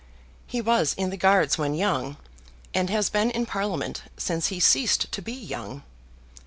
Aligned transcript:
He 0.47 0.61
was 0.61 0.95
in 0.95 1.11
the 1.11 1.15
Guards 1.15 1.59
when 1.59 1.75
young, 1.75 2.17
and 2.73 2.89
has 2.89 3.07
been 3.11 3.29
in 3.29 3.45
Parliament 3.45 4.01
since 4.17 4.47
he 4.47 4.59
ceased 4.59 5.11
to 5.11 5.21
be 5.21 5.31
young. 5.31 5.83